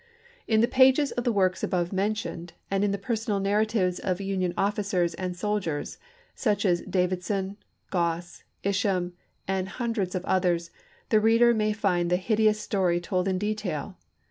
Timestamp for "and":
2.71-2.83, 5.13-5.37, 9.47-9.69